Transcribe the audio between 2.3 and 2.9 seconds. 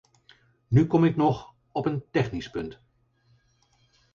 punt.